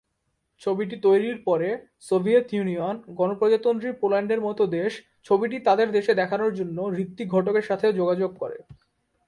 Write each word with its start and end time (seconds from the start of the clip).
ছবিটি 0.61 0.95
তৈরির 1.01 1.37
পরে, 1.43 1.69
সোভিয়েত 2.01 2.47
ইউনিয়ন, 2.53 2.95
গণপ্রজাতন্ত্রী 3.09 3.89
পোল্যান্ডের 3.93 4.41
মতো 4.41 4.63
দেশ 4.77 4.91
ছবিটি 5.23 5.57
তাঁদের 5.59 5.89
দেশে 5.91 6.13
দেখানোর 6.13 6.51
জন্য 6.53 6.77
ঋত্বিক 6.97 7.27
ঘটকের 7.27 7.65
সাথে 7.65 7.87
যোগাযোগ 7.93 8.31
করে। 8.37 8.57